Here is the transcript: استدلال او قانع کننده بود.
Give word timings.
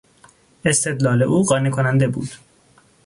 استدلال 0.65 1.23
او 1.23 1.43
قانع 1.43 1.69
کننده 1.69 2.07
بود. 2.07 2.29